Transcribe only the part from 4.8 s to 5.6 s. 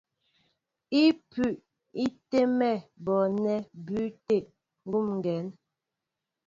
ngʉ́mengeŋ.